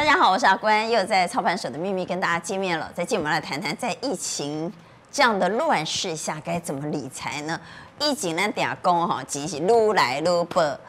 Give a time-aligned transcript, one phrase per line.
[0.00, 2.90] 大家好，我是阿关，又在操盘手的秘密跟大家见面了。
[2.94, 4.72] 在今天我们来谈谈，在疫情
[5.12, 7.60] 这样的乱世下，该怎么理财呢？
[7.98, 10.80] 疫情呢，点讲哈，其实愈来愈薄。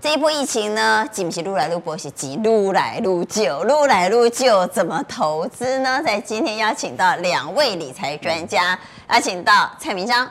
[0.00, 6.00] 这一波疫情呢，既不是愈来愈薄，是几愈来愈久，愈来愈久，怎么投资呢？
[6.00, 8.78] 在今天邀请到两位理财专家，
[9.10, 10.24] 邀请到蔡明章，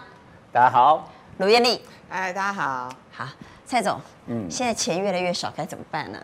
[0.54, 1.06] 大家好；
[1.40, 2.90] 卢艳丽，哎，大家好。
[3.12, 3.28] 好，
[3.66, 6.18] 蔡总，嗯，现在钱越来越少，该怎么办呢？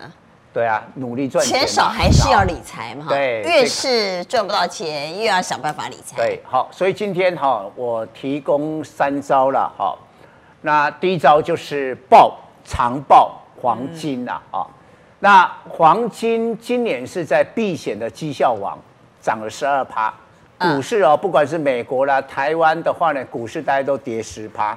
[0.57, 3.05] 对啊，努力赚钱，钱少还是要理财嘛。
[3.07, 6.17] 对，越是赚不到钱，越要想办法理财。
[6.17, 9.95] 对，好，所以今天哈，我提供三招了哈。
[10.61, 12.35] 那第一招就是抱
[12.65, 14.65] 长抱黄金呐啊。
[15.19, 18.75] 那黄金今年是在避险的绩效王，
[19.21, 20.11] 涨了十二趴。
[20.57, 24.75] 股市哦，不管是美国啦、台湾的话呢，股市大家都跌十趴，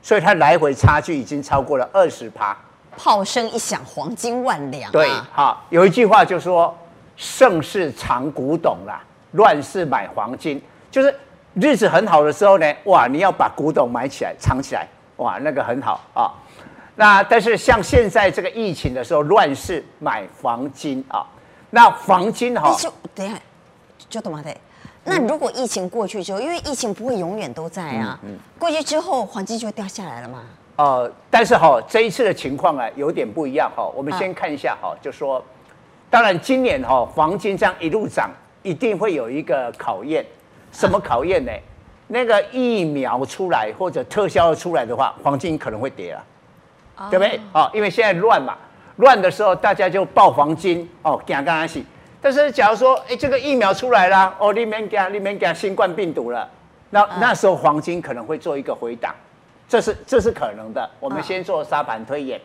[0.00, 2.56] 所以它来回差距已经超过了二十趴。
[2.96, 4.92] 炮声一响，黄金万两、啊。
[4.92, 6.76] 对，好，有一句话就说
[7.16, 11.14] ：“盛世藏古董啦，乱世买黄金。”就是
[11.54, 16.30] 日子很好的时候呢，哇，你要把古董买起来藏起来，哇，那个很好啊。
[16.96, 21.26] 那但是像现在这个疫情的时候，乱世买黄金啊。
[21.70, 22.76] 那黄金哈，
[23.14, 23.38] 等一下，
[24.08, 24.42] 就懂吗？
[24.42, 24.56] 对。
[25.04, 30.42] 那如果疫情过去之后，因为疫情不会永远都在啊，嗯嗯、过去之后黄金就会掉下来了吗？
[30.82, 33.88] 呃，但是哈，这一次的情况啊，有点不一样哈。
[33.94, 35.40] 我们先看一下哈，就说，
[36.10, 38.28] 当然今年哈，黄金这样一路涨，
[38.64, 40.26] 一定会有一个考验。
[40.72, 41.52] 什么考验呢？
[42.08, 46.24] 那个疫苗出来或者特效出来的话，黄金可能会跌了，
[47.08, 47.40] 对不对？
[47.52, 48.56] 啊，因为现在乱嘛，
[48.96, 51.80] 乱的时候大家就抱黄金哦，惊刚开始。
[52.20, 56.50] 但是假如说，哎，这个疫苗出来了，哦，里面讲里面讲新冠病毒了，
[56.90, 59.14] 那那时候黄金可能会做一个回档。
[59.72, 62.38] 这是这是可能的，我们先做沙盘推演。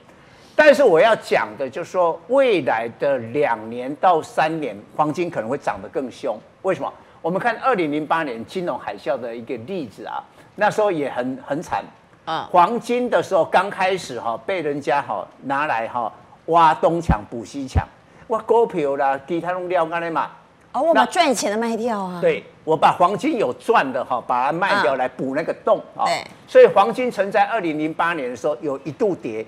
[0.56, 6.39] 但是我要讲的就是说，未来的两年到三年，黄金可能会涨得更凶。
[6.61, 6.94] 为什么？
[7.21, 10.23] 我们看二零零八年金融海啸的一个例子啊，
[10.55, 11.83] 那时候也很很惨
[12.23, 12.48] 啊。
[12.49, 16.10] 黄金的时候刚开始哈，被人家哈拿来哈
[16.45, 17.86] 挖东墙补西墙，
[18.30, 20.32] 挖股票啦，其他东料干的嘛。
[20.77, 22.20] 哦，我把赚钱的卖掉啊。
[22.21, 22.43] 对。
[22.67, 26.04] 我把黄金有赚的哈，把它卖掉来补那个洞啊。
[26.04, 29.45] 对，所以黄金曾在二零零八年的时候有一度跌，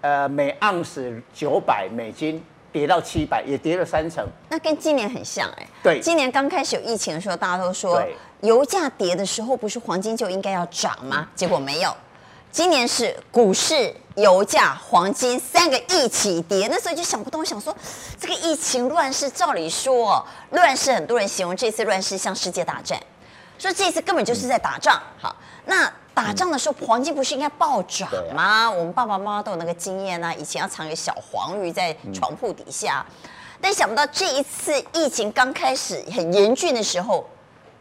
[0.00, 2.42] 呃，每盎司九百美金
[2.72, 4.26] 跌到七百，也跌了三成。
[4.48, 5.66] 那跟今年很像哎。
[5.80, 8.02] 对，今年刚开始有疫情的时候，大家都说
[8.40, 11.28] 油价跌的时候，不是黄金就应该要涨吗？
[11.36, 11.94] 结果没有。
[12.50, 17.74] 今年是股市、油价、黄金三个一起跌，那时候就想不通，想说
[18.18, 22.98] 这个疫情乱世，照理说乱世，很多人形容这次乱世像世界大战，
[23.58, 25.00] 说这次根本就是在打仗。
[25.18, 28.70] 好，那打仗的时候，黄金不是应该暴涨吗？
[28.70, 33.04] 我们爸爸妈妈都有那个经验啊，以前要藏一个小黄鱼在床铺底下，
[33.60, 37.28] 但想不到这一次疫情刚开始很严峻的时候，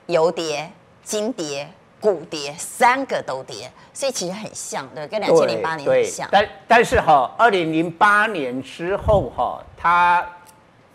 [0.07, 0.69] 油跌、
[1.01, 1.69] 金跌。
[2.05, 6.29] 股跌，三个都跌，所以其实很像，对，跟两千零八年很像。
[6.31, 10.23] 但但是哈，二零零八年之后哈，它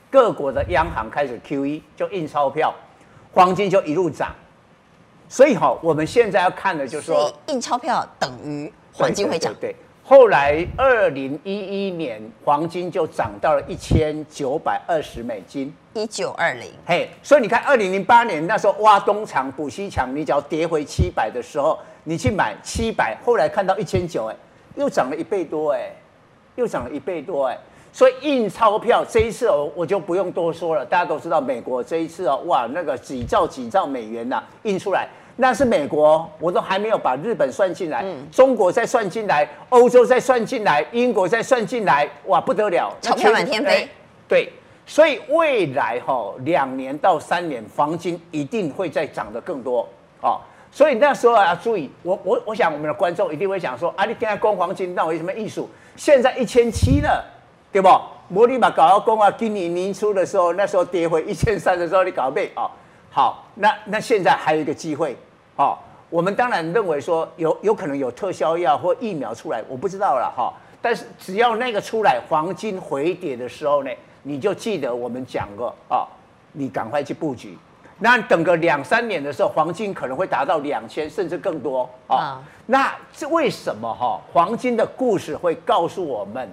[0.08, 2.72] 各国的央行开始 QE，就印钞票，
[3.32, 4.32] 黄金就一路涨。
[5.28, 9.52] 所以哈，我们现在要看的就是说，印钞票等于黄金会涨。
[9.60, 9.74] 对。
[10.10, 15.72] 后来二零一一年，黄金就涨到了一千九百二十美金。
[15.94, 24.34] 一九二零，嘿，所以你看，二零零八年那时候挖东墙补西墙，你只要跌回七百的时候，你去买七百，后来看到一千九，哎，
[24.74, 25.92] 又涨了一倍多，哎，
[26.56, 27.56] 又涨了一倍多，哎，
[27.92, 35.08] 所以印钞票这一次哦，我就不用多说了，大家都知道，美国这一次哦，哇，那个几兆几兆美元呐、啊，印出来。
[35.36, 43.88] 那是美国，我都还没有把日本算进来，嗯、中国再算进来，欧洲再算进来，英国再算进来，哇，不得了，钞票满天飞。
[44.28, 44.52] 对，
[44.86, 49.80] 所以未来哈、哦，两年到三年，黄金一定会再涨得更多
[50.20, 50.40] 啊、哦。
[50.70, 55.68] 所以那时候要注意，我我我想我们的观众一定会想说，啊，你跟他讲黄金，那我有什么艺术？
[55.96, 57.24] 现在一千七了，
[57.72, 57.88] 对不？
[58.28, 62.70] 摩利马搞到供啊，今年年初的时候，那时候跌回一千三的时候，你搞背啊。
[63.10, 65.16] 好，那那现在还有一个机会。
[65.60, 65.78] 好，
[66.08, 70.50] 我们当然认为说有有可能有特效药或疫苗出来，我不知道了哈。
[70.80, 73.90] 但是只要那个出来，黄金回跌的时候呢，
[74.22, 76.08] 你就记得我们讲过啊，
[76.52, 77.58] 你赶快去布局。
[77.98, 82.42] 那等个两三年的时候，黄金可能会达到两千甚至更多啊。
[82.64, 84.18] 那这为什么哈？
[84.32, 86.50] 黄金的故事会告诉我们，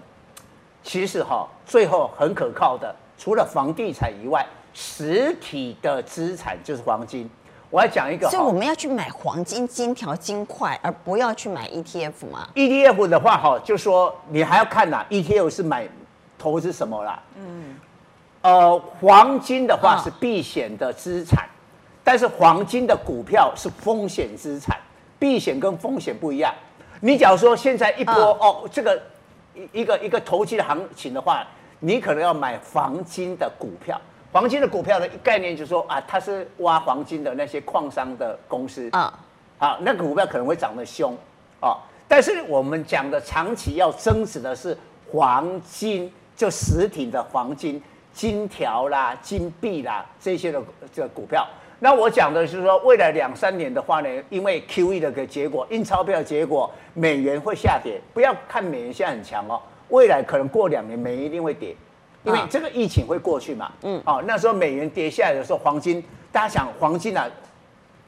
[0.84, 7.30] 其实哈，最后很可靠的，除了房地产以外，实体的资产就是黄金。
[7.70, 15.88] 我要讲一个，所以我们要去买黄金金条、金块，而不要去买 ETF 吗？ETF 的话，哈，就说你还要看呐，ETF 是买
[16.40, 17.22] 投资什么啦？
[17.36, 17.76] 嗯
[18.42, 21.52] 呃，黄金的话是避险的资产，哦、
[22.04, 24.78] 但是黄金的股票是风险资产，
[25.20, 26.54] 避险跟风险不一样。
[27.02, 29.02] 你假如说现在一波哦，哦，这个
[29.74, 31.46] 一个一个投机的行情的话，
[31.80, 34.00] 你可能要买黄金的股票。
[34.32, 39.14] 黄金的股票的概念就是说啊，它是挖黄金的那些矿商的公司啊，
[39.58, 41.16] 好，那个股票可能会涨得凶
[41.60, 41.78] 啊。
[42.08, 44.78] 但是我们讲的长期要增值的是
[45.12, 47.82] 黄金，就实体的黄金、
[48.14, 50.62] 金条啦、金币啦这些的
[50.94, 51.48] 这个股票。
[51.80, 58.02] 那我讲的是说，未来两三年的话呢，因为 QE 的个结果，印钞票的结果，美元会下跌。
[58.14, 61.76] 不要看美元现在很强哦，未来可能过两年美元一定会跌。
[62.28, 67.26] 因为这个疫情会过去嘛，嗯，哦，那时候美元跌下来的时候，黄金，大家想黄金啊，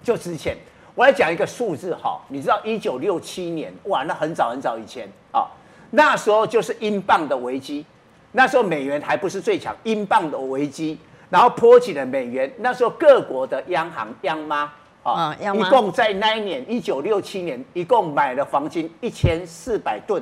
[0.04, 0.58] 就值钱。
[0.96, 5.48] 我来讲一个数字哈，你知道一九六七年，哇，那很早很早以前啊，
[5.92, 7.86] 那时候就是英镑的危机，
[8.34, 10.98] 那时候美元还不是最强，英镑的危机，
[11.30, 12.52] 然后波及了美元。
[12.58, 14.70] 那时候各国的央行央妈
[15.04, 20.22] 啊，一共在那一年一九六七年，一共买了黄金一千四百吨。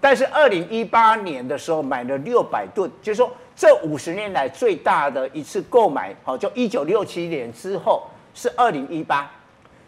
[0.00, 9.28] 但是二零一八年的时候买了六百吨，就是说这五十年来最大的一次购买，好，就一九六七年之后是二零一八，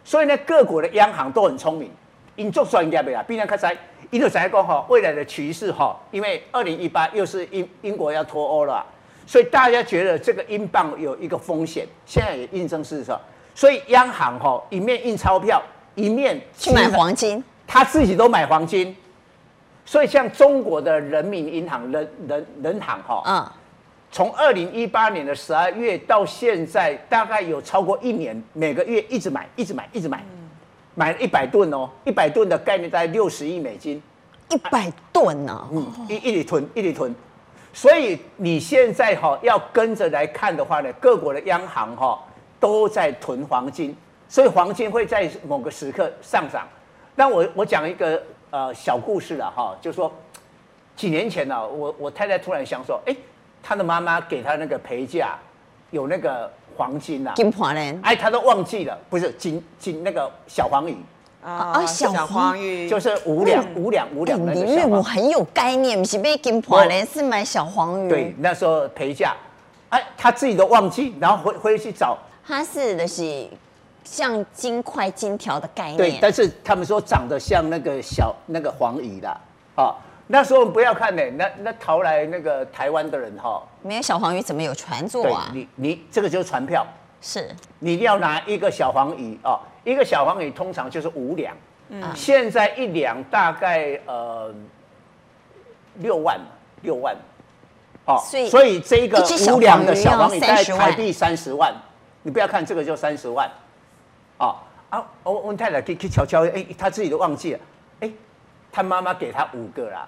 [0.03, 1.89] 所以呢，各国的央行都很聪明，
[2.35, 3.77] 因做专业的呀，必然看在，
[4.09, 8.85] 因为在讲哈，未来的趋势哈，因为二零一八又是英英国要脱欧了，
[9.25, 13.17] 所以大家觉得这个英镑有一个风险，现在也印证事实，
[13.55, 15.63] 所以央行哈一面印钞票，
[15.95, 18.93] 一面去买黄金，他自己都买黄金。
[19.91, 23.45] 所以，像中国的人民银行、人人人行哈，嗯，
[24.09, 30.49] 从二零一八年的十二月到现在，大概有超过一年，每个月一直买，一直买，一直买，嗯、
[30.95, 34.01] 买了一百吨哦，一百吨的概念大概六十亿美金，
[34.47, 37.13] 一百吨呢，嗯，一一直囤，一直囤。
[37.73, 42.17] 所以你现在哈要跟着来看的话呢，各国的央行哈
[42.61, 43.93] 都在囤黄金，
[44.29, 46.65] 所以黄金会在某个时刻上涨。
[47.13, 48.23] 那我我讲一个。
[48.51, 50.11] 呃，小故事了哈，就说
[50.95, 53.15] 几年前呢，我我太太突然想说，哎，
[53.63, 55.39] 她的妈妈给她那个陪嫁
[55.89, 60.97] 有那个黄金呐，金环嘞，哎，她都忘记了，不是金金那个小黄鱼。
[61.41, 62.89] 啊，小黄鱼。
[62.89, 64.59] 就是五两五两五两那个。
[64.59, 68.09] 因为我很有概念，不是买金环嘞，是买小黄鱼。
[68.09, 69.33] 对，那时候陪嫁，
[69.89, 73.47] 哎，她自己都忘记，然后回回去找，她是的是。
[74.03, 79.39] 像金块金条的概念，对，但是他们说长得像那个小那个黄鱼啦，
[79.75, 79.95] 啊，
[80.27, 85.51] 那时候不要看呢，那那逃来那个台湾的人哈，没有小黄鱼怎么有船做啊？
[85.53, 86.85] 你你这个就是船票，
[87.21, 87.49] 是，
[87.79, 91.55] 你一定要拿一个小黄鱼啊，一个小黄鱼通常就是五两，
[91.89, 94.53] 嗯，现在一两大概呃
[95.99, 96.39] 六万
[96.81, 97.15] 六万，
[98.05, 101.71] 哦，所以所以这个五两的小黄鱼在台币三十万，
[102.23, 103.49] 你不要看这个就三十万。
[104.41, 104.55] 哦、
[104.89, 107.59] 啊我我太太可以去瞧瞧，哎，他自己都忘记了，
[107.99, 108.11] 哎，
[108.71, 110.07] 他妈妈给他五个啦，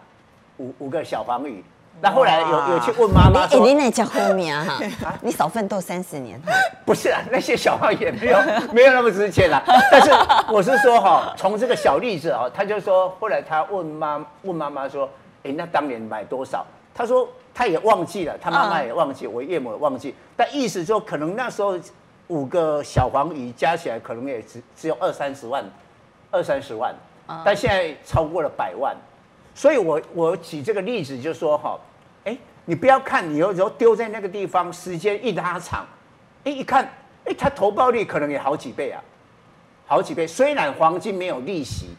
[0.57, 1.63] 五五个小黄鱼，
[2.01, 6.41] 那后来有有去问妈妈说，你那叫后面啊哈， 你少奋斗三十年，
[6.83, 8.39] 不是啊，那些小黄鱼也没有
[8.74, 10.12] 没有那么值钱啦，但是
[10.51, 15.07] 我是说哈，从这个小例子啊，他就说后来他问妈问妈妈说，
[15.44, 16.65] 哎，那当年买多少？
[16.96, 21.79] 他说他也忘记了，他妈妈也忘记，我岳母也忘记，但意思说可能那时候。
[22.27, 25.63] 五个小黄鱼加起来可能也只只有二三十万，
[26.32, 26.96] 二三十万，
[27.46, 28.96] 但现在超过了百万，
[29.53, 31.80] 所以我我举这个例子就是说哈，
[32.24, 35.86] 哎，你不要看你有时候丢在那个地方，时间一拉长，
[36.46, 36.89] 哎，一看，
[37.25, 39.03] 哎，它投报率可能也好几倍啊，
[39.86, 40.25] 好几倍。
[40.25, 41.89] 虽然黄金没有利息，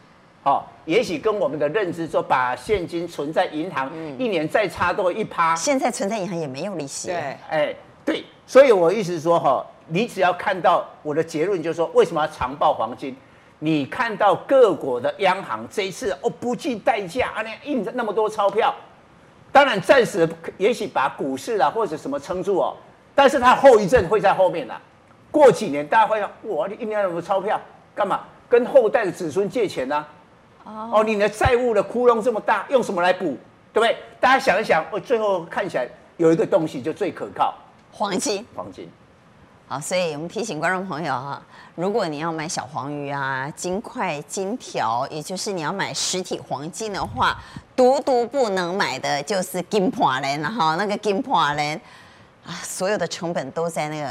[0.43, 7.07] 哦，也许跟我们的认知说，把现金存在银行，一年再差多一趴，现在存在银行也没有利息。
[7.07, 9.65] 对，哎，对，所以我意思说哈。
[9.87, 13.15] 你只要看到我的结论，就是说为什么要长报黄金？
[13.59, 18.73] 你看到各国的央行这一次哦不计代价啊，那印着那么多钞票，
[19.51, 22.75] 当然暂时也许把股市啊或者什么撑住哦，
[23.13, 24.75] 但是它后遗症会在后面的。
[25.29, 27.61] 过几年大家会想，哇，你印那么多钞票
[27.93, 28.21] 干嘛？
[28.49, 30.03] 跟后代的子孙借钱呢？
[30.63, 33.37] 哦，你的债务的窟窿这么大，用什么来补？
[33.71, 33.95] 对不对？
[34.19, 35.87] 大家想一想，哦，最后看起来
[36.17, 37.53] 有一个东西就最可靠，
[37.97, 38.91] 黄金，黄金。
[39.69, 41.41] 好，所以我们提醒观众朋友哈，
[41.75, 47.41] 如果你要买小黄鱼啊、金块、金条，也就是你要买实体黄金的话，
[47.73, 51.79] 独独不能买的就是金破连哈，那个金破人
[52.45, 54.09] 啊，所有的成本都在那个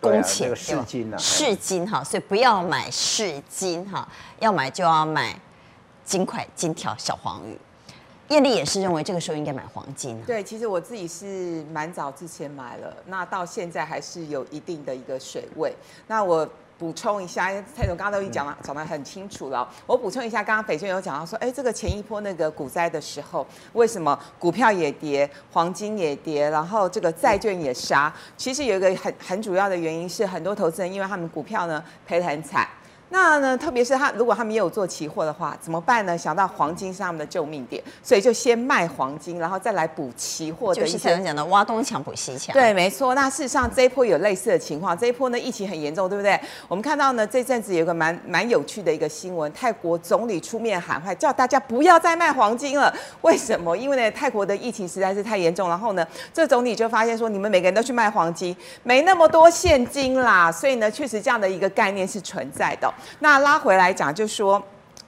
[0.00, 1.16] 工钱，对吧？
[1.16, 4.06] 饰金哈，所以不要买饰金哈，
[4.40, 5.38] 要买就要买
[6.04, 7.56] 金块、金条、小黄鱼。
[8.28, 10.22] 燕俐也是认为这个时候应该买黄金啊。
[10.26, 15.74] 对，其实我自己是蛮早之前买了，那到现在还是有一定的一个水位。
[16.06, 19.68] 那我补充一下，蔡总刚刚都已经讲了，讲得很清楚了。
[19.86, 28.12] 我补充一下，刚刚斐娟有讲到说，哎，这个前一波那个股灾的时候，为什么股票也跌，黄金也跌，然后这个债券也杀？
[28.36, 32.66] 其实有一个很很主要的原因是，很多投资人因为他们股票呢赔得很惨。
[33.10, 36.18] 那呢，特别是他，如果他们也有做期货的话，怎么办呢？
[36.18, 41.10] 想到黄金是他们的救命点，所以就先卖黄金，然后再来补期货的一些。
[41.10, 42.52] 就是讲的挖东墙补西墙。
[42.52, 43.14] 对，没错。
[43.14, 46.38] 那事实上这一波有类似的情况，这一波呢疫情很严重，对不对？
[46.66, 52.92] 我们看到呢这阵子有个蛮蛮有趣的一个新闻，泰国总理出面喊话，叫大家不要再卖黄金了。
[53.20, 53.76] 为什么？
[53.76, 62.92] 因为呢泰国的疫情实在是太严重，然后呢这总理就发现说，你们每个人都去卖黄金，没那么多现金啦，所以呢确实这样的一个概念是存在的。
[63.20, 64.58] 那拉回来讲，就说，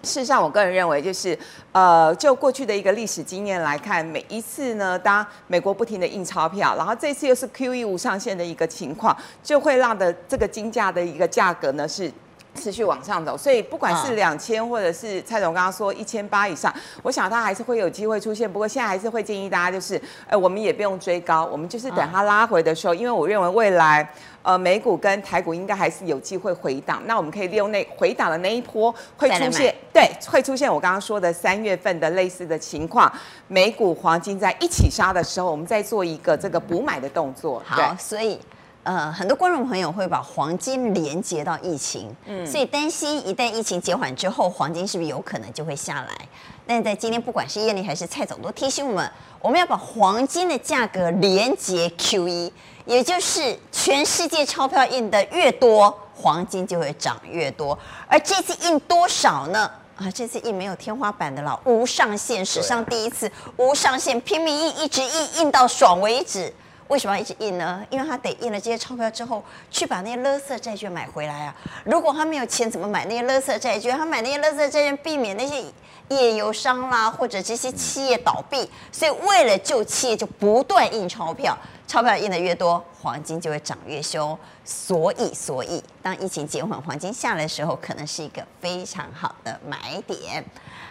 [0.03, 1.39] 事实上，我个人认为，就是，
[1.73, 12.13] 呃，就过去的一个历史经验来看，每一次呢，当美国不停的印钞票，然后这次又是 QE 无上限的一个情况，就会让的这个金价的一个价格呢是。
[12.57, 18.51] 持续往上走，所以不管是两千或者是蔡总刚刚说一千八以上，我想它还是会有机会出现。
[18.51, 24.09] 不过现在还是会建议大家，就是，呃，我们也不用追高，我们就是等它拉回的时候，因为我认为未来，
[24.43, 27.03] 呃，美股跟台股应该还是有机会回档。
[27.05, 33.13] 那我们可以利用那回档的那一波会出现，对，会出现我刚刚说的三月份的类似的情况，
[33.49, 37.63] 美股黄金在一起杀的时候，我们再做一个这个补买的动作。
[37.65, 38.41] 好，所以。
[38.87, 46.29] 呃，很多观众朋友会把黄金连接到疫情，嗯，所以担心一旦疫情减缓之后，黄金是不是有可能就会下来？
[46.69, 52.53] 但在今天，不管是燕俐还是蔡总都提醒我们，我们要把黄金的价格连接 QE，
[52.85, 57.77] 也就是全世界钞票印的越多，黄金就会涨越多。
[58.07, 59.69] 而这次印多少呢？
[59.97, 66.55] 啊，这次印没有天花板的了，无上限，史上第一次无上限，拼命印，一直印，印到爽为止。
[66.89, 67.85] 为什么要一直印呢？
[67.91, 71.55] 因为他得印了这些钞票之后，去把那些垃圾债券买回来啊。
[71.85, 73.97] 如果他没有钱，怎么买那些垃圾债券？
[73.97, 75.65] 他买那些垃圾债券，避免那些
[76.09, 78.71] 页游商啦，或者这些企业倒闭。
[78.93, 81.57] 所以为了救企业，就不断印钞票。
[81.89, 84.37] 钞票印的越多，黄金就会涨越凶。
[84.65, 90.45] 所以，所以当疫情减缓，黄金下来的时候，可能是一个非常好的买点。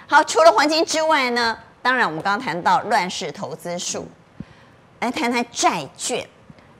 [0.07, 4.07] 好，除了黄金之外呢，当然我们刚刚谈到乱世投资术。
[4.99, 6.27] 来谈谈债券，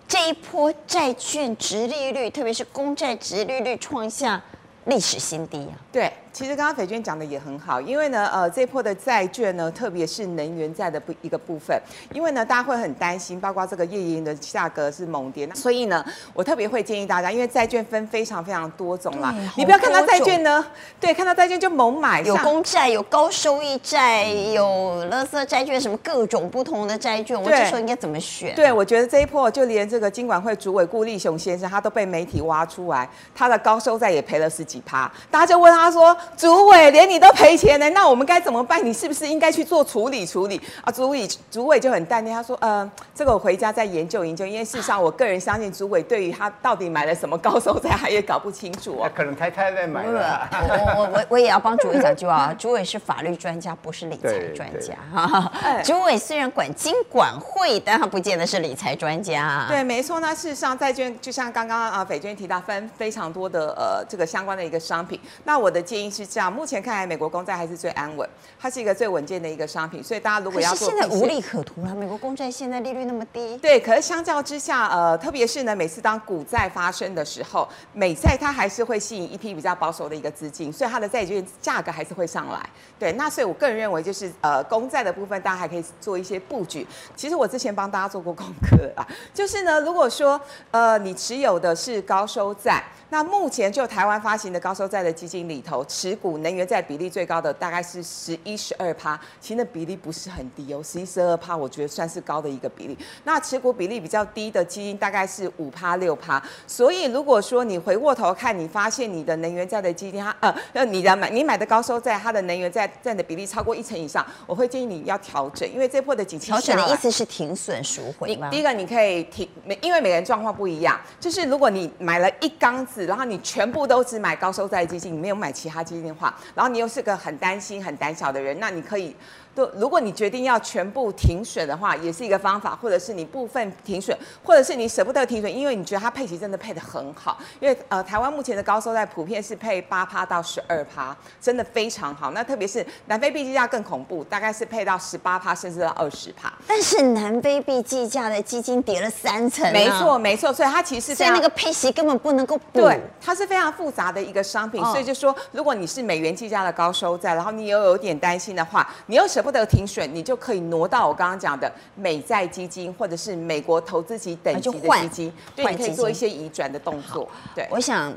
[0.08, 4.42] 这一波债券值利率，特别是公债值利率创下
[4.86, 5.74] 历史新低啊！
[5.92, 6.12] 对。
[6.36, 20.66] 其实刚刚斐娟讲的也很好，因为呢，呃，这一波的债券呢，特别是能源债的不一个部分，因为呢，大家会很担心，包括这个页岩的价格是猛跌，所以呢，我特别会建议大家，因为债券分非常非常多种啦，你不要看到债券呢，
[21.00, 28.54] 对，看到债券就猛买，有公债，有高收益债，有垃圾债券，什么各种不同的债券，我这时候应该怎么选？
[28.56, 36.14] 对，我觉得这一波就连这个金管会主委顾立雄先生，他都被媒体挖出来，他的高收债也赔了十几趴，大家就问他说。
[36.38, 38.86] 主委连你都赔钱呢，那我们该怎么办？
[38.86, 40.92] 你是不是应该去做处理处理啊？
[40.92, 44.46] 主委主委就很淡定，他说：“呃，这个我回家再研究研究。
[44.46, 49.10] 因为事实上，我个人相信主委对于他到底买了什么高收债，他也搞不清楚哦。
[49.16, 50.48] 可能太太在买了。
[50.52, 55.52] 我我我我也要帮主委讲句话啊，主委是法律专家，不是理财专家哈。
[55.84, 59.66] 主委虽然管金管会，但他不见得是理财专家。
[59.70, 60.20] 对，没错。
[60.20, 65.20] 那事实上，债券就像刚刚啊，斐娟提到分非常多的呃这个相关的一个商品。
[65.44, 66.52] 那我的建议是这样。
[66.52, 71.94] 目前看来，美国公债还是最安稳，它是一个最稳健的一个商品，所以大家如果要做，现在无利可图了。
[71.94, 73.80] 美国公债现在利率那么低，对。
[73.80, 82.70] 可是相较之下，呃，特别是呢，每次当股债发生的时候，美债它还是会吸引一批比较保守的一个资金，所以它的债券价格还是会上来。
[82.98, 86.88] 对，那所以我个人认为，就是呃，公债的部分，大家还可以做一些布局。
[87.16, 90.40] 其实我之前帮大家做过功课啊，就是呢，如果说
[90.72, 92.84] 呃，你持有的是高收债。
[93.10, 102.98] 那目前就台湾发行的高收债的基金里头，持股能源债比例最高的大概是十一、十二趴，其实那比例不是很低哦，十一、十二趴，我觉得算是高的一个比例。
[103.24, 106.44] 那持股比例比较低的基金大概是五趴、六趴。
[106.68, 118.50] 所以如果说你回过头看，你发现你的能源债的基金，它呃，那你的买你买的高收债，它的能源债占的比例超过一成以上，我会建议你要调整，因为这波的景气调整的意思是停损赎回吗？
[118.50, 119.48] 第一个你可以停，
[119.82, 123.06] 因为每个人状况不一样，就是如果你买了一缸子。
[123.06, 129.16] 然后你全部都只买高收债基金，你没有买其他基金的话，然后你又是个很担心、很胆小的人，那你可以
[129.56, 137.38] 都如果你决定要全部停损的话，也是一个方法，或者是你部分停损，或者是你舍不得停损，因为你觉得它配息真的配得很好。
[137.60, 142.32] 因为呃，台湾目前的高收债普遍是配八趴到十二趴，真的非常好。
[142.32, 146.52] 那特别是南非币计价更恐怖，大概是配到十八趴，甚至到二十趴。
[146.68, 152.64] 但是南非币计价的基金跌了三成，啊，没错没错，所以它其实所以那个配息根本不能够补。
[152.74, 167.30] 对，它是非常复杂的一个商品，哦、所以就说，如果你是美元计价的高收债，然后你又有点担心的话，你又舍不得停损，你就可以挪到我刚刚讲的美债基金，或者是美国投资级等级的基金，对，你可以做一些移转的动作。
[167.54, 168.12] 对，我想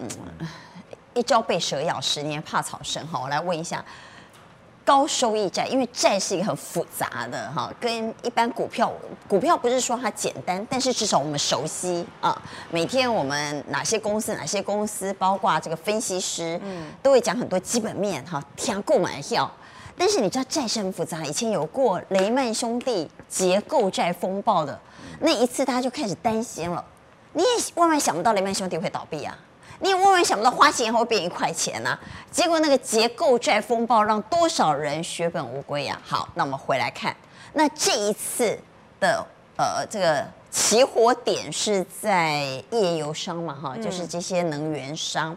[1.12, 3.06] 一朝被蛇咬，十年怕草绳。
[3.06, 3.85] 哈，我来问一下。
[4.85, 8.90] 高收益债，因为债是一个很复杂的哈，跟一般股票，
[9.28, 12.40] 股票不是说它简单，但是至少我们熟悉啊。
[12.70, 19.50] 每天我们哪些公司，哪些公司，包括这个分析师，嗯，都会讲很多基本面哈，听购买票。
[19.99, 24.81] 但是你知道债是很复杂，以前有过雷曼兄弟结构债风暴的
[25.21, 26.85] 那一次，大家就开始担心了。
[27.33, 29.37] 你也万万想不到雷曼兄弟会倒闭啊！
[29.81, 32.00] 你也万万想不到花钱会变一块钱呐、啊，
[32.31, 36.07] 结果那个结构债风暴让多少人血本无归呀、啊？
[36.07, 37.14] 好，那我们回来看，
[37.52, 38.59] 那这一次
[38.99, 39.25] 的
[39.57, 45.37] 呃这个起火点是在页油商嘛哈，就是这些能源商，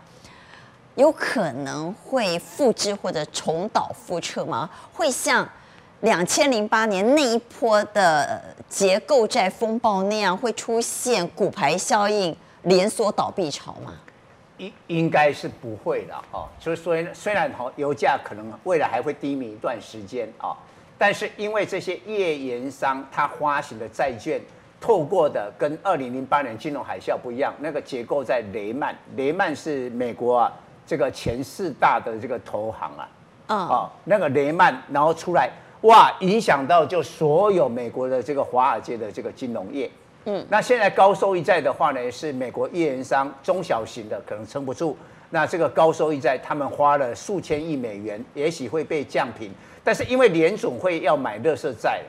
[0.96, 4.70] 有可能会复制或者重蹈覆辙吗？
[4.94, 5.48] 会像
[6.02, 13.94] 两千零八年那一波的结构债风暴那样，会出现骨牌效应、连锁倒闭潮吗？
[14.58, 20.56] 应应该是不会的哈，所以虽虽然哈油价可能未来还会低迷一段时间啊，
[21.00, 24.40] 但是因为这些页岩商他发行的债券，
[24.80, 30.54] 透过的跟二零零八年金融海啸不一样，那个结构在雷曼，雷曼是美国啊
[30.92, 32.92] 这个前四大的这个投行
[33.48, 35.50] 啊，啊那个雷曼然后出来
[35.84, 39.90] 哇，影响到就所有美国的这个华尔街的这个金融业。
[40.26, 44.98] 嗯，那现在高收益债的话呢，是美国一人商中小型的可能撑不住。
[45.30, 49.50] 那这个高收益债，他们花了数千亿美元，也许会被降平。
[49.86, 52.02] 但是因为联总会要买垃圾债，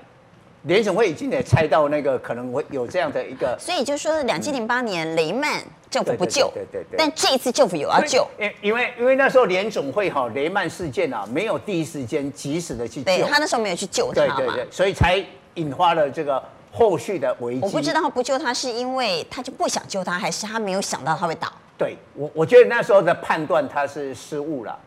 [0.63, 3.57] 联准会已经也猜到那个可能会有这样的一个。
[3.59, 6.97] 所以就说，两千零八年雷曼政府不救，对对对。
[6.97, 16.43] 但这一次政府有要救，因因为因为那时候联总会哈雷曼事件啊，没有第一时间及时的去救，对他那时候没有去救他嘛，对对对，所以才引发了这个。
[16.75, 21.53] 后续的危机，我不知道他不救他是因为他就不想救他，还是他没有想到他会倒？
[21.77, 24.79] 对我，我觉得那时候的判断他是失误了。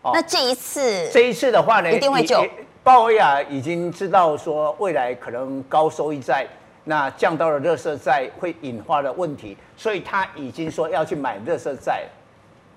[0.00, 2.42] 哦，那这一次，这一次的话呢，一定会救。
[2.86, 6.46] 鲍威尔已经知道说未来可能高收益债，
[6.84, 12.04] 那降到了热色债会引发的问题，所以他已经说要去买热色债。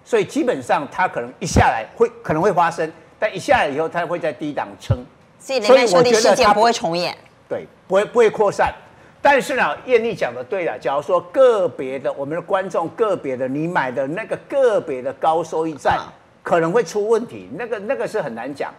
[0.04, 4.98] 所以基本上他可能一下来会可能会发生，但一下来以后他会在低档撑。
[5.38, 7.16] 所以雷曼兄弟事件不会重演。
[7.48, 8.74] 对，不会不会扩散，
[9.22, 10.76] 但是呢，艳丽讲的对了。
[10.80, 16.00] 假如说个别的我们的观众，个别的你买的那个个别的高收益债
[16.42, 18.74] 可能会出问题，那个那个是很难讲。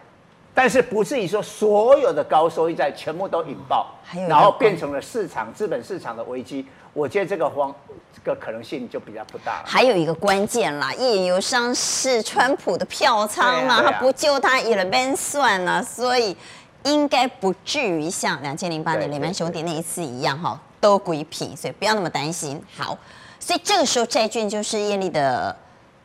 [0.53, 3.87] 但是不至于说所有的高收益债全部都引爆，
[4.27, 6.65] 然后变成了市场资本市场的危机。
[6.93, 7.73] 我觉得这个方
[8.13, 9.63] 这个可能性就比较不大了。
[9.65, 16.35] 还有一个关键啦，页岩油商是川普的票仓嘛，他不救他也没算了，所以。
[16.83, 22.59] 应该不至于像两千零八年雷曼兄弟那一次一样哈，都归平，所以不要那么担心。
[22.75, 22.97] 好，
[23.39, 25.55] 所以这个时候债券就是艳丽的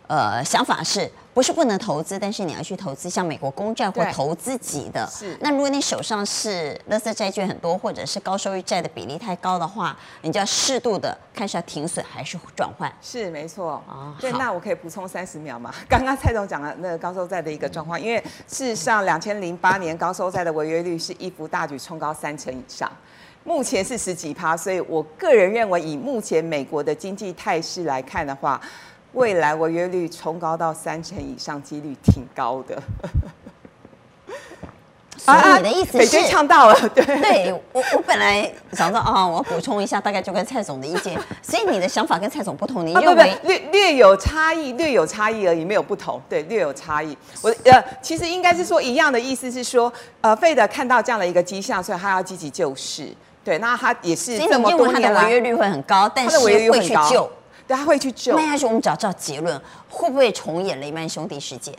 [0.06, 1.10] 呃想法是。
[1.36, 5.06] 不是不能投资，但是你要去投资像美国公债或投资级的。
[5.12, 5.36] 是。
[5.38, 12.90] 那如果你手上是垃圾债券很多，或者是高收益债的比例太高的话，你就要适度的看是要停损还是转换。
[13.02, 13.84] 是没错。
[13.86, 14.14] 哦。
[14.18, 15.74] 对，那我可以补充三十秒嘛？
[15.86, 18.18] 刚刚蔡总讲了那个高收债的一个状况，因为
[18.48, 22.90] 事实上两千零八年高收债的违约率是一幅大举冲高三成以上，
[23.44, 28.58] 目前是十几趴，所以我个人认为以目前美国的经济态势来看的话。
[29.16, 32.76] 未来违约率冲高到三成以上，几率挺高的。
[35.16, 35.98] 所以你的意思是？
[35.98, 37.02] 北京呛到了， 对。
[37.04, 41.18] 对我，我本来想说啊，我要补充一下，大概就跟蔡总的意见。
[41.42, 46.20] 所以你的想法跟蔡总不同，你认为略略有差异，略有差异而已，没有不同。
[46.28, 47.16] 对，略有差异。
[47.40, 53.08] 我呃，其实应该是说一样的意思是说，呃，费德看到这样的一个迹象，所以他要积极救市。
[53.42, 57.28] 对，那他也是这么多年来，他的违约率会很高，但是会去救。
[57.66, 58.36] 对，他会去救。
[58.36, 61.74] 那要是我们找找结论，会不会重演雷曼兄弟事件？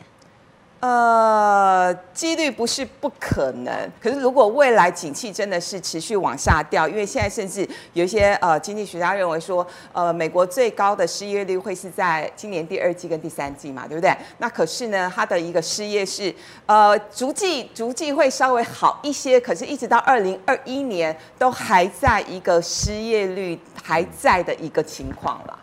[0.80, 14.16] 呃，几率不是不可能，可是如果未来景气真的是持续往下掉，因为现在甚至有一些呃经济学家认为说，呃，美国最高的失业率会是在今年第二季跟第三季嘛，对不对？
[14.38, 16.32] 那可是呢，它的一个失业是
[16.66, 25.58] 呃逐季逐季会稍微好一些，可是一直到二零二一年都还在一个失业率还在的一个情况了。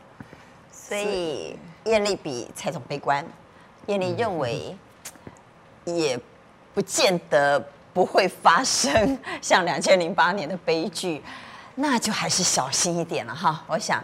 [0.87, 3.25] 所以艳丽比蔡总悲观，
[3.87, 4.75] 艳丽认为。
[5.87, 6.19] 也
[6.73, 11.23] 不见得不会发生 像两千零八年的悲剧，
[11.75, 13.63] 那就还是小心一点了哈。
[13.67, 14.03] 我想，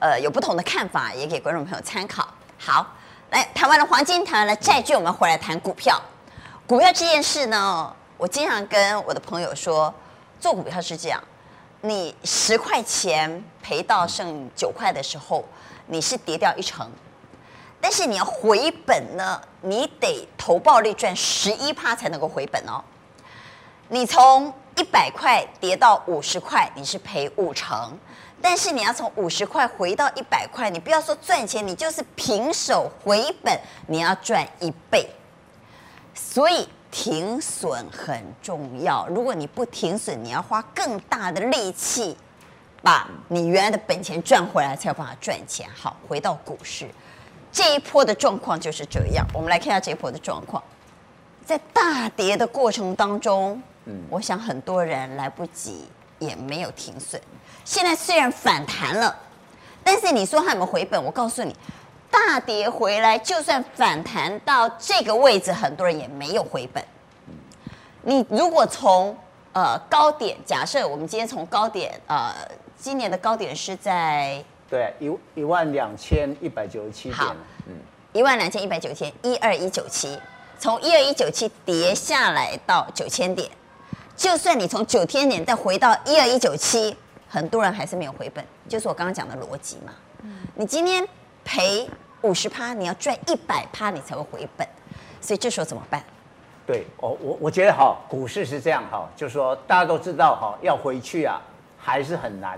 [0.00, 2.26] 呃，有不同的看法，也给观众朋友参考。
[2.58, 2.84] 好，
[3.30, 6.02] 来，谈完了黄金，谈完了债券，我们回来谈股票。
[6.66, 9.94] 股票这件事呢，我经常跟我的朋友说，
[10.40, 11.22] 做股票是这样，
[11.82, 15.44] 你十块钱赔到剩九块的时候，
[15.90, 16.88] 你是跌掉一成。
[17.80, 22.82] 但是你要回本呢，你得投报率赚十一趴才能够回本哦。
[23.88, 27.98] 你从一百块跌到五十块，你是赔五成。
[28.42, 35.08] 但是你要从五十块回到一百块，你不要说赚钱，你就是平手回本，你要赚一倍。
[36.14, 39.06] 所以停损很重要。
[39.08, 42.16] 如果你不停损，你要花更大的力气
[42.82, 45.68] 把你原来的本钱赚回来，才有办法赚钱。
[45.74, 46.88] 好，回到股市。
[47.52, 50.62] 这一波的状况就是这样，我们来看一下这一波的状况。
[51.44, 55.88] 在大跌的过程当中，嗯，我想很多人来不及，
[56.20, 57.20] 也没有停损。
[57.64, 59.14] 现在虽然反弹了，
[59.82, 61.02] 但是你说还有没有回本？
[61.02, 61.56] 我告诉你，
[62.10, 66.84] 大跌回来，就算反弹到这个位置，很多人也没有回本。
[68.02, 69.16] 你如果从
[69.52, 72.32] 呃高点，假设我们今天从高点，呃，
[72.80, 74.42] 今年的高点是在。
[74.70, 77.36] 对，一一万两千一百九十七点。
[77.66, 77.74] 嗯，
[78.12, 80.18] 一万两千一百九十七，一二一九七，
[80.58, 83.50] 从一二一九七跌下来到九千点，
[84.16, 86.96] 就算你从九千点再回到一二一九七，
[87.28, 89.92] 很多人还是没有回本，就是我刚刚讲的逻辑嘛。
[90.22, 91.04] 嗯，你今天
[91.44, 91.90] 赔
[92.22, 94.66] 五十趴，你要赚一百趴，你才会回本，
[95.20, 96.00] 所以这时候怎么办？
[96.64, 101.42] 对，我我我觉得哈，股市是这样哈，就是说大家都知道哈，要回去啊，
[101.76, 102.56] 还是很难。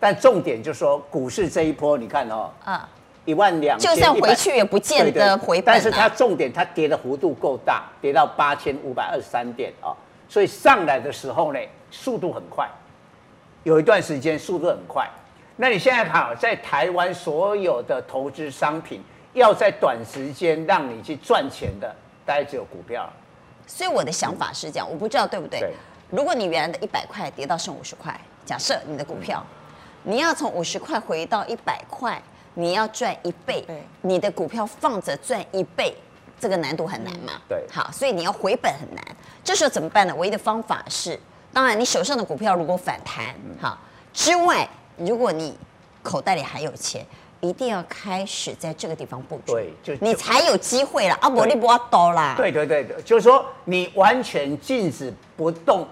[0.00, 2.88] 但重点就是说，股市这一波，你看哦，啊，
[3.26, 5.66] 一万两千，就算回去也不见得回本。
[5.66, 9.92] 但是它重点，它跌的幅度够大，跌到八千五百二十三点啊，
[10.26, 11.60] 所以上来的时候呢，
[11.90, 12.66] 速度很快，
[13.62, 15.06] 有一段时间速度很快。
[15.56, 19.02] 那你现在跑，在台湾所有的投资商品，
[19.34, 23.06] 要在短时间让你去赚钱的，大概只有股票。
[23.66, 25.60] 所以我的想法是这样，我不知道对不对。
[25.60, 25.74] 对。
[26.08, 29.44] 如果你原来的一百块跌到剩五十块，假设你的股票。
[29.46, 29.59] 嗯
[30.02, 32.20] 你要从五十块回到一百块，
[32.54, 33.64] 你要赚一倍，
[34.02, 35.94] 你的股票放着赚一倍，
[36.38, 37.34] 这个难度很难嘛？
[37.48, 39.04] 对，好，所以你要回本很难。
[39.44, 40.14] 这时候怎么办呢？
[40.16, 41.18] 唯一的方法是，
[41.52, 43.78] 当然你手上的股票如果反弹，好
[44.12, 45.56] 之外，如果你
[46.02, 47.06] 口袋里还有钱，
[47.40, 51.16] 一定要开始在这个地方布局，对，就你才有机会了。
[51.20, 55.86] 阿伯利波多啦，对对对，就是说你完全静止不动。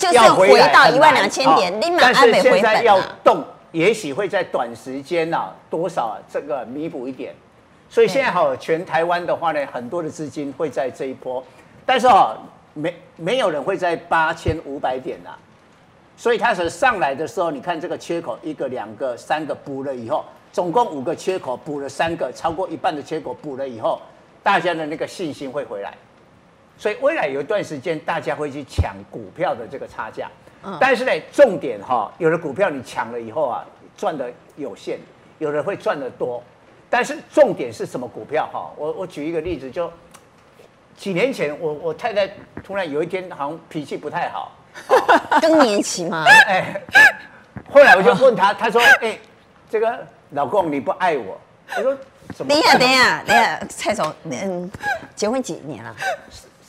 [0.00, 2.52] 就是回到一万两千点，立马安美回本。
[2.52, 7.34] 但是现在要动，也许会在短时间呐，多少这个弥补一点。
[7.90, 11.44] 所以现在哈，全台湾的话呢，很多的资金会在这一波，
[11.84, 12.34] 但是哈，
[12.72, 15.30] 没没有人会在八千五百点呐。
[16.16, 24.00] 所以它是上来的时候，你看这个缺口，一个、两个、三个补了以后，总共五个缺口补了三个，超过一半的缺口补了以后，
[24.42, 25.94] 大家的那个信心会回来。
[26.80, 30.30] 所以未来有一段时间，大家会去抢股票的这个差价，
[30.64, 33.62] 嗯，但是呢，重点哈，有的股票你抢了以后啊，
[33.98, 34.98] 赚的有限，
[35.38, 36.42] 有的会赚的多，
[36.88, 38.72] 但是重点是什么股票哈？
[38.78, 39.92] 我我举一个例子，就
[40.96, 42.26] 几年前，我我太太
[42.64, 44.50] 突然有一天好像脾气不太好，
[45.42, 46.80] 更年期嘛， 哎，
[47.70, 49.18] 后来我就问她，她说，哎，
[49.68, 51.38] 这个老公你不爱我，
[51.76, 51.94] 我说
[52.34, 52.48] 怎么？
[52.48, 54.70] 等一下，等一下，等一下，蔡总，嗯，
[55.14, 55.94] 结婚几年了？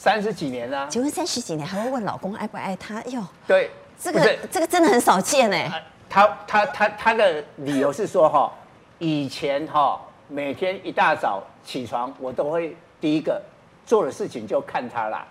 [0.03, 2.97] 三十几年了，结婚三十几年还会问老公爱不爱她？
[3.01, 3.69] 哎呦，对，
[4.01, 5.71] 这个这个真的很少见哎。
[6.09, 8.51] 他他他他的理由是说哈，
[8.97, 13.39] 以前哈每天一大早起床，我都会第一个
[13.85, 15.23] 做的事情就看他啦。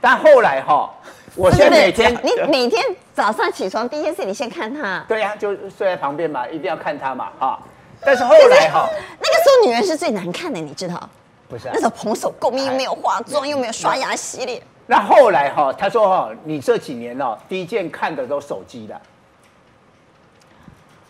[0.00, 0.88] 但后来哈，
[1.34, 2.80] 我现在每天你每天
[3.12, 5.04] 早上起床第一件事你先看他。
[5.08, 7.58] 对呀，就睡在旁边嘛，一定要看他嘛哈。
[8.02, 8.88] 但是后来哈，
[9.18, 11.10] 那个时候女人是最难看的，你知道。
[11.48, 14.62] 不是、啊、那时候蓬首垢面，又没有化妆，又没有刷牙洗脸。
[14.86, 19.00] 那后来哈，他说哈，你这几年哦，第一件看的都手机的。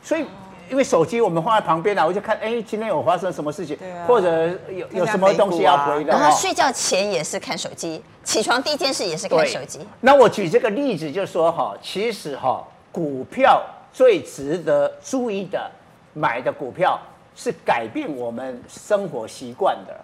[0.02, 0.24] 所以
[0.70, 6.12] 因为手机我们放在旁边啊，我就看，哎，今天有发生什么事情，啊、或者有有什么东西要回的。
[6.12, 9.80] 然后睡觉前也是看手机，起床第一件事也是看手机。
[10.00, 15.70] 那我举这个例子就是说哈，其实哈，股票最值得注意的
[16.14, 16.98] 买的股票
[17.34, 19.94] 是改变我们生活习惯的。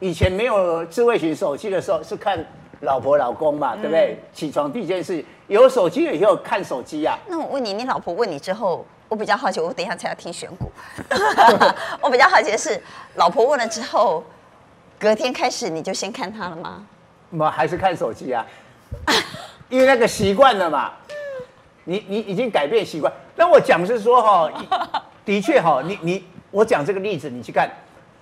[0.00, 2.44] 以前没有智慧型手机的时候是看。
[2.82, 4.16] 老婆老公嘛，对不对？
[4.18, 7.28] 嗯、起床第一件事，有手机了以后看手机呀、啊。
[7.28, 10.72] 那我问你，你老婆问你之后，我比较好奇，我等一下才要听选股。
[12.00, 12.82] 我比较好奇的是，
[13.16, 14.24] 老婆问了之后，
[14.98, 16.86] 隔天开始你就先看他了吗？
[17.32, 18.46] 我还是看手机啊，
[19.68, 20.92] 因为那个习惯了嘛。
[21.84, 23.12] 你你已经改变习惯。
[23.36, 24.50] 那我讲是说哈，
[25.22, 27.70] 的确哈，你你我讲这个例子，你去看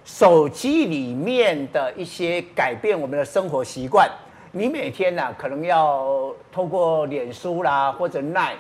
[0.09, 4.11] 手机里面的一些改变我们的生活习惯。
[4.53, 8.57] 你每天呐、啊，可能要透过脸书啦，或者奈，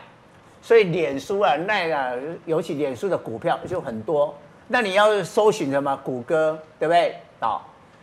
[0.60, 2.12] 所以脸书啊、奈啊，
[2.44, 4.32] 尤其脸书的股票就很多。
[4.68, 5.96] 那你要搜寻什么？
[6.04, 7.16] 谷歌，对不对？
[7.40, 7.58] 啊，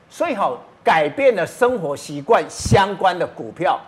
[0.09, 3.79] 所以好，改变了生活习惯相关的股票，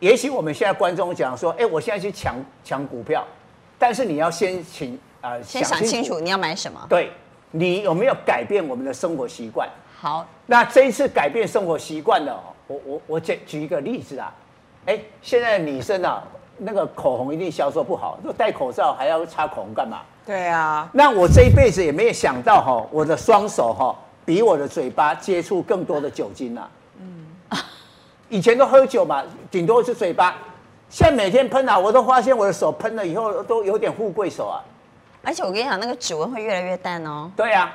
[0.00, 3.24] 也许我们现在观众讲说，哎，我现在去抢抢股票，
[3.78, 6.84] 但是你要先请啊，呃、先想清楚你要买什么。
[6.88, 7.12] 对，
[7.50, 9.68] 你有没有改变我们的生活习惯？
[10.00, 12.40] 好，那这一次改变生活习惯的哦。
[12.66, 14.32] 我我我举举一个例子啊，
[14.86, 16.22] 哎，现在女生啊，
[16.58, 20.02] 那个口红一定销售不好，都戴口罩还要擦口红干嘛？
[20.26, 20.88] 对啊。
[20.92, 26.70] 那我这一辈子也没有想到哈，我的双手哈比我的嘴巴接触更多的酒精啊。
[27.00, 27.26] 嗯。
[28.28, 30.36] 以前都喝酒嘛，顶多是嘴巴，
[30.90, 34.60] 现在每天喷啊，我都发现我的手喷了以后都有点富贵手啊。
[35.22, 37.30] 而且我跟你讲，那个指纹会越来越淡哦。
[37.36, 37.72] 对啊。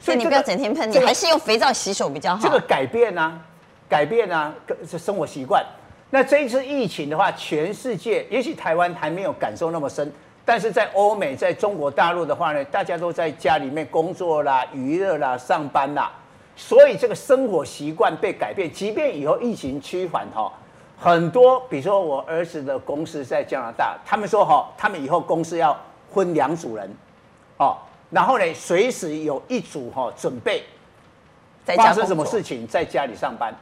[0.00, 2.40] 所以你不要整天喷，你还是用肥皂洗手比较好。
[2.40, 3.40] 这个改变呢、啊？
[3.88, 4.54] 改变啊，
[4.88, 5.64] 是生活习惯。
[6.10, 10.12] 那这一次疫情的话，全世界也许台湾还没有感受那么深，
[10.44, 16.12] 但是在欧美、在中国大陆的话呢，大家都在家里面工作啦、娱乐啦、上班啦，
[16.54, 18.70] 所以这个生活习惯被改变。
[18.72, 20.52] 即便以后疫情趋缓哈，
[20.96, 25.76] 很多比如说我儿子的公司在加拿大，他们说哈，他们以后公司要
[26.12, 26.90] 分两组人，
[27.58, 27.76] 哦，
[28.10, 30.64] 然后呢，随时有一组哈准备
[31.64, 33.54] 发生什么事情在家里上班。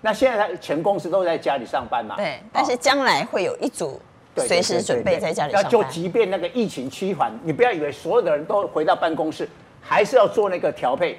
[0.00, 2.14] 那现在他全公司都在家里上班嘛？
[2.16, 3.98] 对，但是将来会有一组
[4.36, 5.64] 随时准备在家里上班。
[5.64, 9.48] 那就即便那个疫情趋缓，你不要以为所有的人都回到办公室，
[9.80, 11.18] 还是要做那个调配，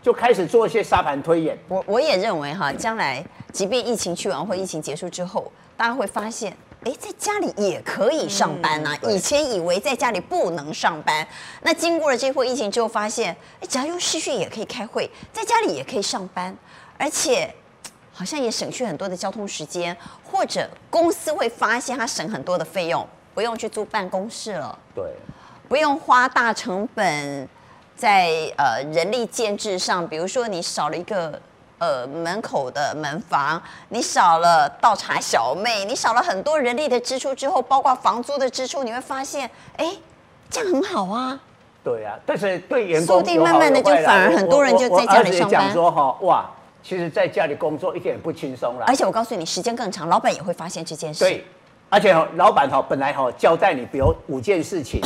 [0.00, 1.58] 就开始做一些沙盘推演。
[1.66, 8.96] 我我也认为哈，将来即便疫情去完或疫情结束之后，大家会发现，哎，在家里也可以上班啊。
[9.02, 11.26] 以前以为在家里不能上班，
[11.62, 16.56] 那经过了这波疫情之后，发现，哎，只要用视讯也可以开会，在家里也可以上班，
[16.96, 17.54] 而且。
[18.10, 25.04] 好像也省去很多的交通时间，或者公司会发现它省很多的费用，不用去租办公室了，对，
[25.68, 27.48] 不用花大成本
[27.94, 31.40] 在呃人力建制上，比如说你少了一个
[31.78, 39.96] 呃门口的门房，你少了倒茶小妹，你少了很多人力的支出之后，包括房租的支出，你会发现，哎，
[40.50, 41.40] 这样很好啊。
[41.82, 45.50] 对啊，但是对员工，说不定慢慢的就反而很多人就在家里上班。
[45.50, 46.50] 讲说哈，哇。
[46.80, 51.22] 其实在家里工作一点也不轻松了，而且我告诉你，时间更长，老板也会发现这件事。
[51.22, 51.44] 对，
[51.90, 55.00] 而且老板哈本来哈交代你，比如五件事情，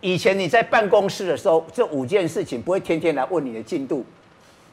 [0.00, 4.04] 以前你在办公室的时候，这五件事情不会天天来问你的进度，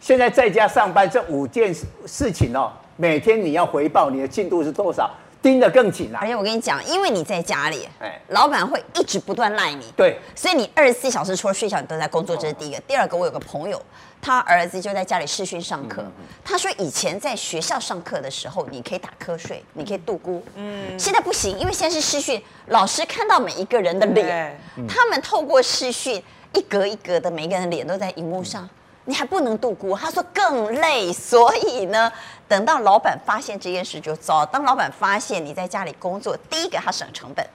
[0.03, 1.73] 现在在家上班，这五件
[2.05, 5.09] 事情哦，每天你要回报你的进度是多少。
[5.41, 12.79] 盯得更紧了，而且我跟你讲，因为你在家里，哎，老板会一直不断赖你，对，所以你二十四小时除了睡觉，你都在工作，这是第一个。
[12.81, 13.81] 第二个，我有个朋友，
[14.21, 16.03] 他儿子就在家里视讯上课，
[16.45, 28.69] 他说以前在学校上课的时候，你可以打瞌睡，你可以度孤，嗯，现在不行，因为现在是视讯，老师看到每一个人的脸，他们透过视讯一格一格的，每一个人的脸都在荧幕上。
[29.05, 32.11] 你还不能度孤，他说更累，所以呢，
[32.47, 34.45] 等到老板发现这件事就糟。
[34.45, 37.45] 当老板发现你在家里工作，第一个他省成本，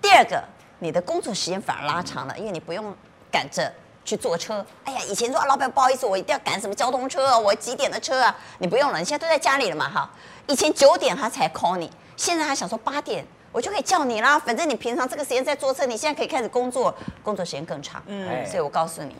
[0.00, 0.42] 第二个
[0.78, 2.94] 你的工作时间反而拉长了，因为你不用
[3.30, 3.72] 赶着
[4.04, 4.64] 去坐车。
[4.84, 8.36] 哎呀，以前说啊，老板不好意思，我一定要赶什么交通车，我几点的车啊？
[8.58, 10.10] 你不用了，你现在都在家里了嘛，哈。
[10.46, 18.02] 以前九点他才 call 你，现在他想说八点我就可以叫你啦，反正你平常这个时间在坐车，你现在可以开始工作，工作时间更长。
[18.06, 19.16] 嗯，所以我告诉你。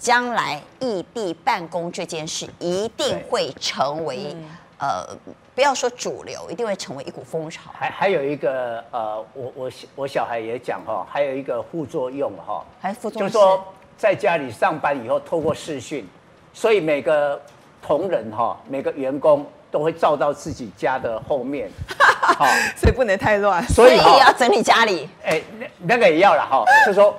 [0.00, 4.34] 将来异地办公这件事一定会成为，
[4.78, 5.06] 呃，
[5.54, 7.70] 不要说主流，一定会成为一股风潮。
[7.74, 13.62] 还还有一个，呃，我我我小孩也讲哈，还有一个副作用哈，还副作用，就是说
[13.98, 16.08] 在家里上班以后，透过视讯，
[16.54, 17.38] 所以每个
[17.82, 21.70] 同仁哈，每个员工都会照到自己家的后面，
[22.38, 23.62] 好，所以不能太乱。
[23.68, 25.06] 所以也要整理家里。
[25.22, 27.14] 哎，那那个也要了哈，就说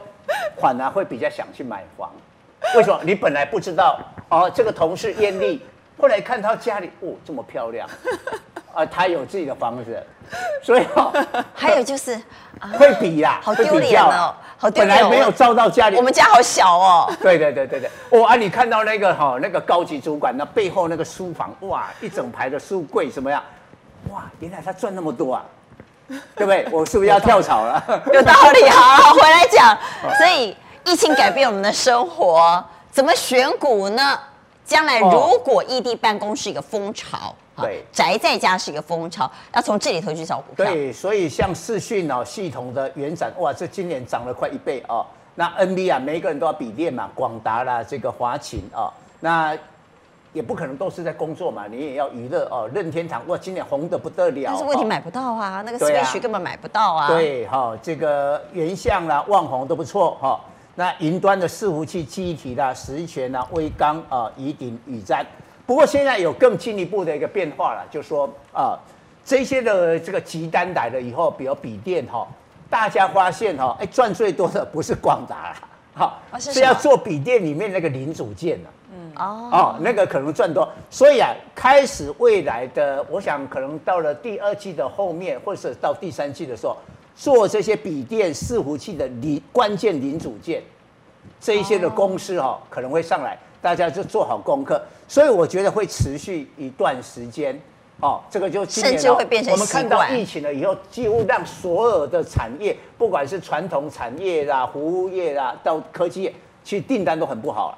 [0.59, 2.11] 反而会比较想去买房。
[2.75, 2.99] 为什么？
[3.03, 5.65] 你本来不知道哦，这个同事艳丽，
[5.99, 7.87] 后来看到家里哦这么漂亮，
[8.73, 10.03] 啊，他有自己的房子，
[10.63, 11.11] 所以哦，
[11.53, 12.19] 还有就是
[12.77, 14.97] 会比啦，好丢脸哦，好丢脸。
[14.97, 17.13] 本来没有照到家里，我们家好小哦。
[17.21, 23.43] 对对对对对，哦啊，你看到那个哈那个高级主管那背后那个书房哇，一整排的书柜什么样？
[24.09, 25.45] 哇，原来他赚那么多啊，
[26.35, 26.65] 对不对？
[26.71, 27.83] 我是不是要跳槽了？
[28.13, 29.77] 有道理，好，回来讲。
[30.17, 34.19] 所以疫情改变我们的生活， 怎么选股呢？
[34.63, 40.65] 将来如果异地办公是一个风潮，对，宅在家是一个风潮，要从这里头去找股票。
[40.65, 45.05] 对，所以像视讯哦系统的原展，哇，这今年涨了快一倍哦。
[45.35, 48.87] 那 NV 啊，每一个人都要比电嘛，广达啦，这个华勤啊，
[49.19, 49.57] 那
[50.31, 52.69] 也不可能都是在工作嘛，你也要娱乐哦。
[52.73, 57.09] 任天堂哇，今年红的不得了，但是问题买不到啊，那个 Switch 根本买不到啊。
[57.09, 60.39] 对，哈，这个原相啦、旺红都不错哈。
[60.75, 65.25] 那云端的伺服器、记忆体啦、实权啦、微刚啊、宜鼎、宇瞻。
[65.65, 68.77] 不过现在有更进一步的一个变化了，就是说啊，
[69.23, 72.27] 这些的这个集单来了以后，比如笔电哈，
[72.69, 75.55] 大家发现哈，哎，赚最多的不是广达啦，
[76.31, 78.69] 哈，是要做笔电里面那个零组件了。
[78.93, 86.75] 嗯哦哦，那个可能赚多，所以啊，开始未来的，我想可能到了第二季的后面，或者是到第三季的时候，
[87.15, 90.61] 做这些笔电伺服器的零关键零组件，
[91.39, 94.81] 这一些的公司哈、哦、可能会上来，大家就做好功课。
[95.07, 97.59] 所以我觉得会持续一段时间，
[97.99, 99.51] 哦，这个就今年、哦、甚至会变成。
[99.51, 107.77] 我们看到疫情了以后，几乎让所有的产业，不管是传统产业啦、服务业啦，到科技业，其实订单都很不好了。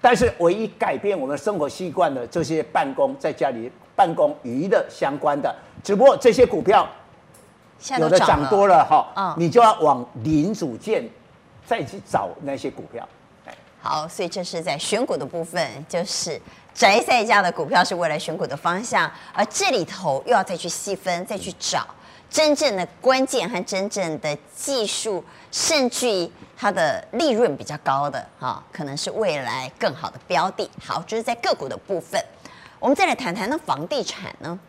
[0.00, 6.88] 但是唯一改变我们生活习惯的这些办公在家里办公娱乐相关的，只不过这些股票
[7.98, 11.08] 有的涨多了哈，嗯、你就要往零组件
[11.66, 13.06] 再去找那些股票。
[13.80, 16.40] 好，所以这是在选股的部分，就是
[16.74, 21.86] 宅在家的股票是未来选股的方向，而这里头又要再去细分，再去找
[22.28, 26.30] 真正的关键和真正的技术，甚至于。
[26.62, 30.68] 它的利润比较高的哈，可能是未来更好的标的。
[30.78, 32.22] 好，就是在个股的部分，
[32.78, 34.60] 我们再来谈谈那房地产呢？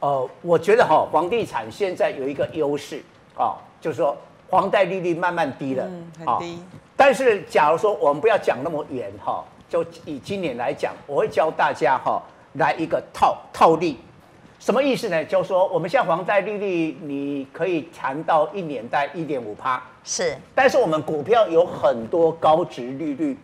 [0.00, 3.02] 呃，我觉得哈，房地产现在有一个优势
[3.36, 4.16] 啊，就是说
[4.48, 6.62] 房贷利率慢慢低了，嗯，很低。
[6.96, 12.22] 但是假如说我们不要讲那么远哈，就以今年来讲，我会教大家哈
[12.54, 13.98] 来一个套套利。
[14.60, 15.24] 什么意思呢？
[15.24, 20.36] 就是说，我们现在房贷利率，你可以谈到一年贷一点五趴，是。
[20.52, 23.38] 但是我们股票有很多高值利率，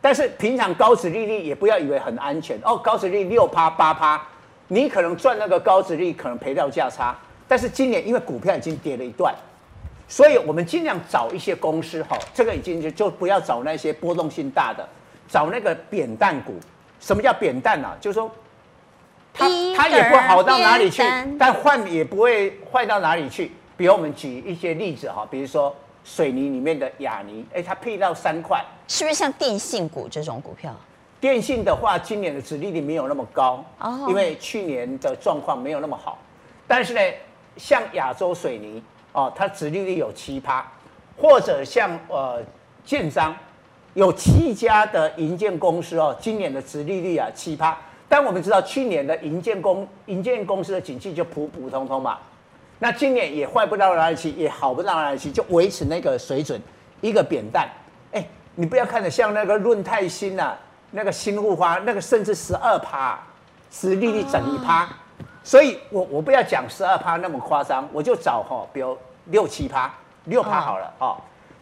[0.00, 4.26] 但是平常高值利率也不要以为很安全哦，高值利率六趴八趴，
[4.68, 7.16] 你可能赚那个高值利率，可能赔掉价差。
[7.46, 9.34] 但是今年因为股票已经跌了一段，
[10.08, 14.88] 所以我们尽量找一些公司哈，这个已经就就不要找那些波动性大的，
[15.28, 16.54] 找那个扁担股。
[17.00, 17.96] 什么叫扁担啊？
[18.00, 18.30] 就是说。
[19.36, 21.02] 它它也不好到哪里去，
[21.36, 23.50] 但坏也不会坏到哪里去。
[23.76, 25.74] 比如我们举一些例子哈，比如说
[26.04, 30.72] 水泥里面的亚泥，哎，它配到三块，是不是像电信股这种股票？
[31.24, 36.18] 电信的话，今年的殖利率没有那么高，哦，因为去年的状况没有那么好。
[36.66, 37.00] 但是呢，
[37.56, 38.82] 像亚洲水泥
[39.14, 40.70] 哦，它殖利率有七趴，
[41.16, 42.42] 或者像呃
[42.84, 43.34] 建商，
[43.94, 47.74] 有七家的营建公司哦，今年的殖利率啊七趴。
[48.06, 52.18] 但我们知道，去年的营建公营建公司的景气就普普通通嘛，
[52.80, 56.60] 那今年也坏不到哪里去，也好不到哪里去，就维持那个水准，
[57.00, 57.66] 一个扁担。
[58.12, 58.22] 哎，
[58.56, 60.54] 你不要看着像那个润泰新啊，
[60.94, 63.18] 那个新护花，那个甚至十二趴，
[63.70, 64.88] 殖利率整一趴。
[65.42, 69.92] 所以我我不要讲十二趴那么夸张，我就找哈，比如六七趴，
[70.24, 71.16] 六趴好了哦。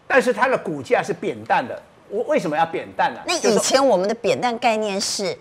[0.06, 3.20] 但是它的股价是扁担的，我为什么要扁担呢？
[3.26, 5.36] 那以前我们的扁担概念是。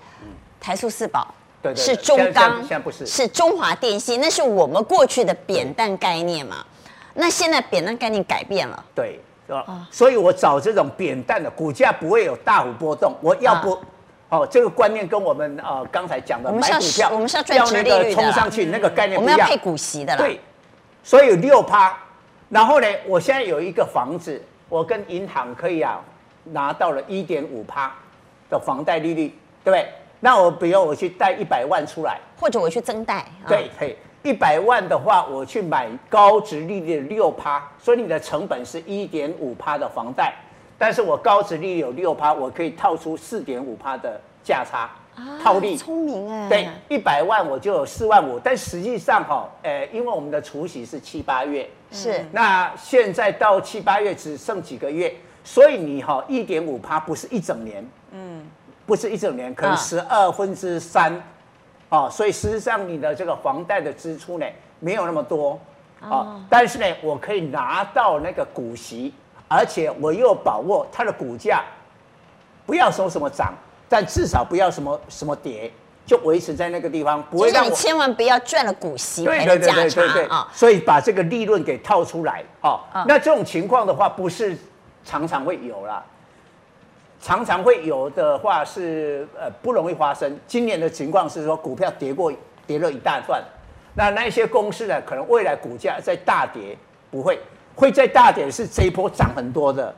[0.63, 6.63] 台塑四宝，对，对，对，是中钢，现在不是，是中华电信，那是我们过去的扁担概念嘛？
[7.15, 9.19] 那现在扁担概念改变了，对，
[9.59, 13.13] 啊，所以我找这种扁担的股价不会有大幅波动。
[13.21, 13.77] 我要不，
[14.29, 20.19] 哦，这个观念跟我们呃刚才讲的买股票，我们是要赚殖利率的，冲上去那个概念不一样，我们要配股息的啦。
[20.19, 20.39] 对，
[21.03, 21.97] 所以有六趴，
[22.49, 25.99] 然后呢，我现在有一个房子，我跟银行可以啊
[26.45, 27.93] 拿到了一点五趴
[28.49, 29.27] 的房贷利率，
[29.63, 29.87] 对不对？
[30.23, 40.33] 那我比如我去贷一百万出来，或者我去增贷，对，可以一百万的话，我去买高值利率六趴，所以你的成本是一点五趴的房贷，
[40.77, 44.91] 但是我高值利率有六趴，我可以套出四点五趴的价差，
[45.43, 45.75] 套利。
[45.75, 46.47] 聪明哎。
[46.49, 58.45] 对，一百万我就有四万五，但实际上哈，呃，因为我们的除息是七八月，是，那现在到七八月只剩几个月，所以你哈一点五趴不是一整年，嗯，
[58.85, 61.11] 不是一整年，可能十二分之三，
[61.91, 64.45] 哦，所以实际上你的这个房贷的支出呢
[64.79, 65.59] 没有那么多。
[66.01, 69.13] 哦，但是呢，我可以拿到那个股息，
[69.47, 71.63] 而且我又把握它的股价，
[72.65, 73.53] 不要说什么涨，
[73.87, 75.71] 但至少不要什么什么跌，
[76.03, 80.47] 就维持在那个地方，不会让你千万不要赚了股息赔了价差啊！
[80.51, 82.79] 所以把这个利润给套出来哦。
[83.05, 84.57] 那这种情况的话，不是
[85.05, 86.03] 常常会有啦，
[87.21, 90.37] 常常会有的话是呃不容易发生。
[90.47, 92.33] 今年的情况是说股票跌过
[92.65, 93.41] 跌了一大段。
[93.93, 96.77] 那那些公司呢，可能未来股价在大跌，
[97.11, 97.37] 不会，
[97.75, 99.93] 会在大跌是这一波涨很多的，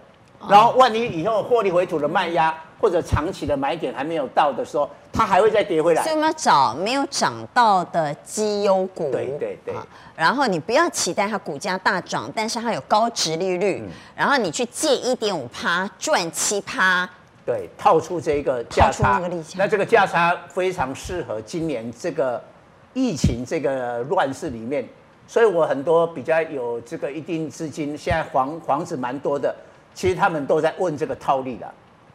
[0.50, 2.54] 然后万一以后获利回吐的卖压
[2.84, 6.04] 或者长期的买点还没有到的时候，它还会再跌回来。
[6.04, 9.10] 所以我们要找没有涨到的绩优股。
[9.10, 9.74] 对对对。
[10.18, 17.10] 然后你不要期待它股价大涨，但是它有高殖利率，嗯、然后你去借一点五趴赚七趴。
[17.46, 19.22] 对，套出这个价差。
[19.22, 22.44] 那，那这个价差非常适合今年这个。
[22.96, 24.88] 疫情这个乱世里面，
[25.28, 29.52] 所以我很多比较有这个一定资金，现在房房子蛮多的，
[29.96, 31.66] 其实他们都在问这个套利的，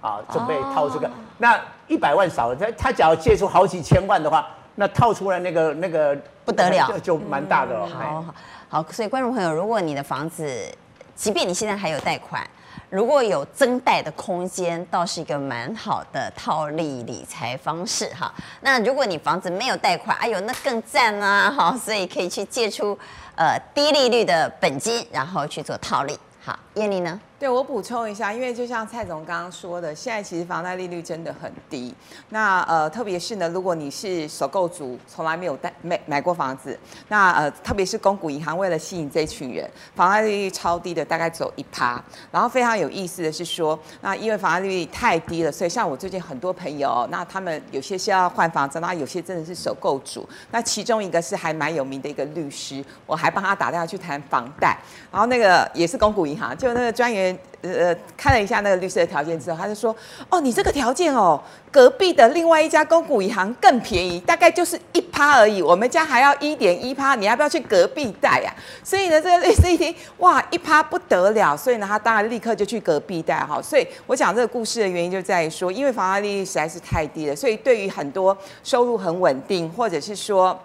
[0.01, 1.07] 啊，准备套这个。
[1.07, 7.87] 哦、那一百万少了，他他假如借出好几千万的话，那套出来那个那个不得了，就蛮大的了。
[7.87, 8.35] 嗯、好好
[8.69, 10.71] 好，所以观众朋友，如果你的房子，
[11.15, 12.47] 即便你现在还有贷款。
[12.91, 18.33] 如果有增贷的空间，倒是一个蛮好的套利理财方式哈。
[18.63, 21.51] 那如果你房子没有贷款，哎呦，那更赞啊！
[21.51, 22.99] 哈，所以可以去借出
[23.37, 26.19] 呃低利率的本金，然后去做套利。
[26.43, 27.21] 好，燕俐呢？
[27.39, 31.95] 对，我补充一下，因为就像蔡总刚刚说的，现在其实房贷利率真的很低。
[32.31, 36.77] 那呃，特别是呢，如果你是首购族，从来没有贷买买过房子，
[37.07, 42.03] 那呃，特别是公股银行为了吸引这群人，房贷利率超低的，大概只有一趴。
[42.33, 50.29] 然后非常有意思的是说，那因为房贷利率太低了，所以像我最近很多朋友，那他们有些是要换房子，那有些真的是首购族。
[50.51, 54.77] 那其中一个是还蛮有名的一个律师，我还帮他打电话去谈房贷，
[55.13, 57.39] 然后那个也是公股银行，就那个专员。
[57.61, 59.95] 呃，看了一下那个律师的条件之后，他就说
[60.31, 61.43] ：“哦，你这个条件哦，
[61.73, 65.61] 隔壁的另外一家公股银行更便宜，大概就是一趴而已。
[65.61, 68.55] 我们家还要一点一趴，你要不要去隔壁贷呀？”
[68.85, 73.61] 所以呢，这个律师一听，哇，一趴不得了，所以呢，他当然立刻就去隔壁贷哈。
[73.61, 80.57] 所以我讲这个故事的原因就在于说，因为房贷利率实在是太低了，所以对于很多收入很稳定，或者是说。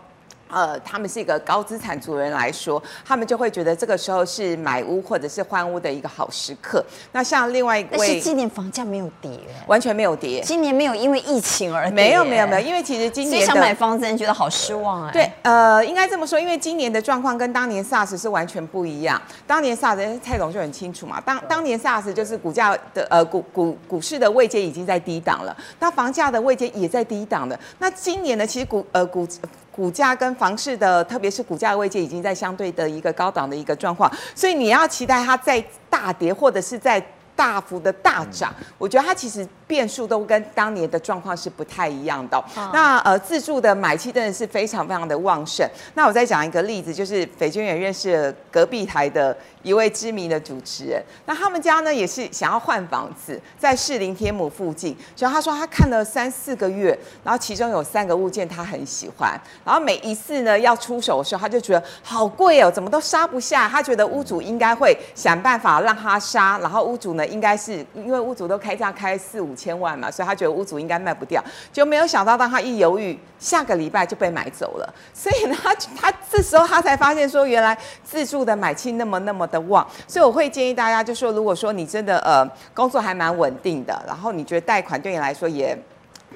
[0.54, 6.84] 呃，他们是一个高资产族人来说，他们就会觉得这个时候是买屋或者是换屋的一个好时刻。
[7.12, 9.32] 那像另外一位，但是今年房价没有跌，
[9.68, 10.42] 完全没有跌。
[10.42, 15.12] 今年没有因为疫情而跌，没有没有没有，因为其实今年想买房子人觉得好失望哎。
[15.12, 19.22] 对，呃，应该这么说，因为今年的状况跟当年 SARS 是完全不一样。
[19.48, 27.60] 当年 SARS 蔡总就很清楚嘛，当当年 SARS 就是股价的呃股股股市的位阶已经在低档了，那房价的位阶也在低档的。
[27.80, 29.28] 那今年呢，其实股呃股。
[29.76, 37.04] 股价跟房市的，特别是股价位阶已经在相对的一个高档的一个状况，所以你要期待它在大跌或者是在
[37.36, 39.48] 大幅的大涨，我觉得它其实。
[39.66, 42.38] 变数都跟当年的状况是不太一样的。
[42.38, 42.70] 哦。
[42.72, 45.68] 那呃，自住的买气真的是非常非常的旺盛。
[45.96, 51.02] 那我再讲一个例子，就是斐娟也认识了隔壁台的一位知名的主持人。
[51.26, 54.96] 那他们家呢也是想要换房子，在士林天母附近。
[55.16, 63.68] 所以他说他看了三四个月，然后其中有三个物件他很喜欢，然后每一次呢要出手的时候，他就觉得好贵哦，怎么都杀不下。
[63.68, 69.74] 他觉得屋主应该会想办法让他杀，然后屋主呢应该是因为屋主都开价开四五千。
[69.74, 74.94] 万嘛，所以他觉得屋主应该卖不掉，就没有想到，当他一犹豫，下个礼拜就被买走了。
[75.14, 79.86] 所以呢，他他这时候他才发现说，原来自住的买气那么那么的旺。
[80.08, 85.78] 所以我会建议大家，就说如果说你真的呃工作还蛮稳定的，然后你觉得贷款对你来说也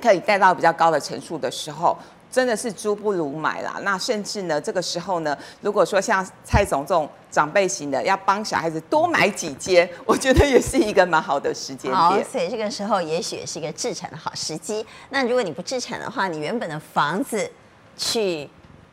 [0.02, 1.96] 可以贷到比较高的成数的时候。
[2.32, 3.80] 真的是租不如买啦。
[3.84, 11.96] 那甚至呢，这个时候呢，如果说像蔡总这种长辈型的，要帮小孩子多买几间， 我觉得也是一个蛮好的时间点。
[11.96, 14.86] 好，所以这个时候也许也是一个置产的好时机。
[15.10, 17.50] 那如果你不置产的话，你原本的房子
[17.96, 18.50] 去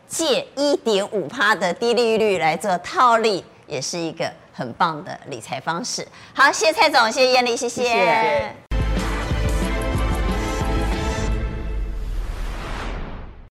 [0.06, 6.06] 借一点五趴的低利率来做套利，也是一个很棒的理财方式。
[6.32, 7.82] 好，谢谢蔡总，谢谢艳丽，谢谢。
[7.82, 8.63] 谢谢。